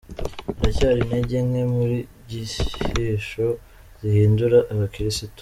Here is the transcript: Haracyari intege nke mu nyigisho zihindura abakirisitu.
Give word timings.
Haracyari 0.57 0.99
intege 1.01 1.37
nke 1.47 1.63
mu 1.71 1.81
nyigisho 1.89 3.47
zihindura 3.99 4.57
abakirisitu. 4.73 5.39